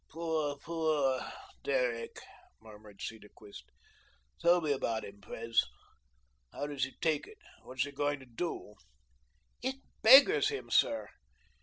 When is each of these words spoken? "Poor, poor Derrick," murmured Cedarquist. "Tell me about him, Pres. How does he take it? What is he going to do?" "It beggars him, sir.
"Poor, 0.09 0.57
poor 0.57 1.21
Derrick," 1.61 2.17
murmured 2.59 2.99
Cedarquist. 3.03 3.65
"Tell 4.39 4.59
me 4.59 4.71
about 4.71 5.03
him, 5.05 5.21
Pres. 5.21 5.63
How 6.51 6.65
does 6.65 6.85
he 6.85 6.93
take 7.01 7.27
it? 7.27 7.37
What 7.61 7.77
is 7.77 7.83
he 7.83 7.91
going 7.91 8.19
to 8.19 8.25
do?" 8.25 8.73
"It 9.61 9.75
beggars 10.01 10.49
him, 10.49 10.71
sir. 10.71 11.07